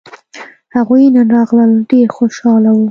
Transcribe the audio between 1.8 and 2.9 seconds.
ډېر خوشاله وو